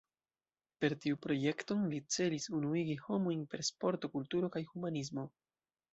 [0.83, 5.27] Per tiu projekton, li celis “Unuigi homojn per Sporto, Kulturo kaj Humanismo“.